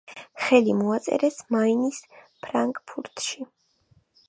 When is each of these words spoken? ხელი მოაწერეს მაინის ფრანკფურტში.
ხელი 0.45 0.71
მოაწერეს 0.77 1.37
მაინის 1.57 2.01
ფრანკფურტში. 2.47 3.49